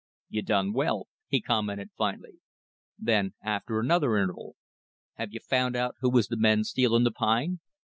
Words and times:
"You 0.29 0.41
done 0.41 0.73
well," 0.73 1.09
he 1.27 1.41
commented 1.41 1.91
finally. 1.95 2.39
Then 2.97 3.35
after 3.43 3.79
another 3.79 4.17
interval: 4.17 4.55
"Have 5.17 5.31
you 5.31 5.39
found 5.41 5.75
out 5.75 5.93
who 6.01 6.09
was 6.09 6.27
the 6.29 6.37
men 6.37 6.63
stealin' 6.63 7.03
the 7.03 7.11
pine?" 7.11 7.59